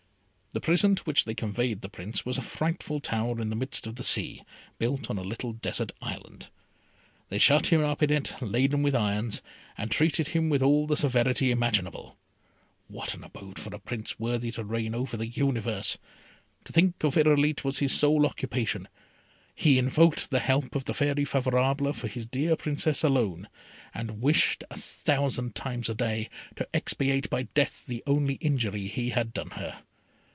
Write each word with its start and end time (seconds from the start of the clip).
The 0.53 0.59
prison 0.59 0.95
to 0.95 1.03
which 1.03 1.23
they 1.23 1.33
conveyed 1.33 1.79
the 1.79 1.87
Prince 1.87 2.25
was 2.25 2.37
a 2.37 2.41
frightful 2.41 2.99
tower 2.99 3.39
in 3.39 3.49
the 3.49 3.55
midst 3.55 3.87
of 3.87 3.95
the 3.95 4.03
sea, 4.03 4.43
built 4.79 5.09
on 5.09 5.17
a 5.17 5.21
little 5.23 5.53
desert 5.53 5.93
island. 6.01 6.49
They 7.29 7.37
shut 7.37 7.67
him 7.67 7.81
up 7.85 8.03
in 8.03 8.09
it, 8.11 8.33
laden 8.41 8.83
with 8.83 8.93
irons, 8.93 9.41
and 9.77 9.89
treated 9.89 10.27
him 10.35 10.49
with 10.49 10.61
all 10.61 10.87
the 10.87 10.97
severity 10.97 11.51
imaginable. 11.51 12.17
What 12.89 13.13
an 13.13 13.23
abode 13.23 13.59
for 13.59 13.73
a 13.73 13.79
Prince 13.79 14.19
worthy 14.19 14.51
to 14.51 14.65
reign 14.65 14.93
over 14.93 15.15
the 15.15 15.27
universe! 15.29 15.97
To 16.65 16.73
think 16.73 17.01
of 17.05 17.15
Irolite 17.15 17.63
was 17.63 17.79
his 17.79 17.93
sole 17.93 18.25
occupation. 18.25 18.89
He 19.55 19.77
invoked 19.77 20.31
the 20.31 20.39
help 20.39 20.75
of 20.75 20.83
the 20.83 20.93
Fairy 20.93 21.23
Favourable 21.23 21.93
for 21.93 22.09
his 22.09 22.25
dear 22.25 22.57
Princess 22.57 23.05
alone, 23.05 23.47
and 23.93 24.21
wished 24.21 24.65
a 24.69 24.75
thousand 24.75 25.55
times 25.55 25.87
a 25.89 25.95
day, 25.95 26.27
to 26.57 26.67
expiate 26.75 27.29
by 27.29 27.43
death 27.43 27.85
the 27.87 28.03
only 28.05 28.33
injury 28.41 28.87
he 28.87 29.11
had 29.11 29.31
done 29.33 29.51
her. 29.51 29.83